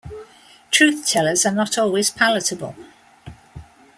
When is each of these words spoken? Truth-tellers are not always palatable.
Truth-tellers 0.71 1.45
are 1.45 1.51
not 1.51 1.77
always 1.77 2.09
palatable. 2.09 2.75